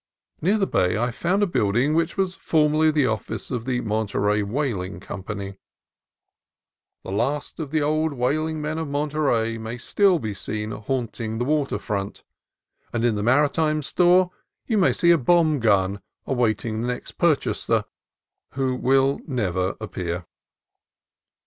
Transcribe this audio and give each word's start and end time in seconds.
Near 0.41 0.57
the 0.57 0.65
bay 0.65 0.97
I 0.97 1.11
found 1.11 1.43
a 1.43 1.45
building 1.45 1.93
which 1.93 2.17
was 2.17 2.33
formerly 2.33 2.89
the 2.89 3.05
office 3.05 3.51
of 3.51 3.65
the 3.65 3.81
Monterey 3.81 4.41
Whaling 4.41 4.99
Company. 4.99 5.59
The 7.03 7.11
last 7.11 7.59
of 7.59 7.69
the 7.69 7.83
old 7.83 8.11
whaling 8.13 8.59
men 8.63 8.79
of 8.79 8.87
Monterey 8.87 9.59
may 9.59 9.77
still 9.77 10.17
be 10.17 10.33
seen 10.33 10.71
haunt 10.71 11.19
ing 11.21 11.37
the 11.37 11.45
water 11.45 11.77
front, 11.77 12.23
and 12.91 13.05
in 13.05 13.13
the 13.13 13.21
marine 13.21 13.83
store 13.83 14.31
you 14.65 14.79
may 14.79 14.91
see 14.91 15.11
a 15.11 15.19
bomb 15.19 15.59
gun 15.59 16.01
awaiting 16.25 16.81
the 16.81 17.13
purchaser 17.19 17.83
who 18.55 18.75
will 18.75 19.19
never 19.27 19.75
appear. 19.79 20.25